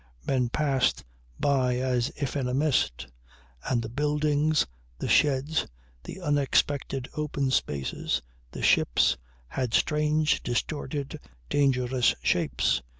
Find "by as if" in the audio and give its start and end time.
1.39-2.35